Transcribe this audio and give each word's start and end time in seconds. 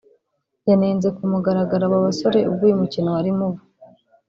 yanenze 0.69 1.07
ku 1.15 1.21
mugaragaro 1.31 1.83
aba 1.87 2.05
basore 2.07 2.39
ubwo 2.49 2.61
uyu 2.65 2.79
mukino 2.81 3.09
warimo 3.15 3.45
uba 3.49 3.61